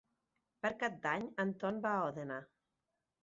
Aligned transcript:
Per 0.65 0.69
Cap 0.83 0.95
d'Any 1.03 1.27
en 1.45 1.53
Ton 1.63 1.77
va 1.83 1.91
a 1.99 2.07
Òdena. 2.09 2.39